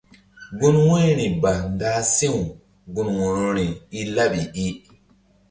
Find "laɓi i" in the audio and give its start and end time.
4.15-4.67